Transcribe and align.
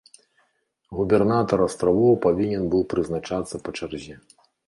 Губернатар 0.99 1.59
астравоў 1.65 2.13
павінен 2.25 2.63
быў 2.73 2.83
прызначацца 2.93 3.55
па 3.67 3.77
чарзе. 3.79 4.15